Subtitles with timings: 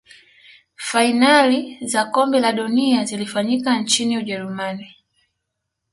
[0.87, 4.95] fainali za kombe la dunia zilifanyika nchini ujerumani